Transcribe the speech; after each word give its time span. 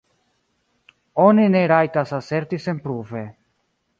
Oni 1.25 1.43
ne 1.57 1.61
rajtas 1.73 2.15
aserti 2.21 2.61
senpruve. 2.65 3.25